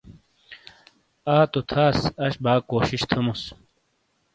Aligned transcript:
آ 1.33 1.35
تو 1.51 1.59
تھاس، 1.69 1.97
اش 2.23 2.33
با 2.43 2.53
کوشش 2.71 3.01
تھوموس۔ 3.09 3.41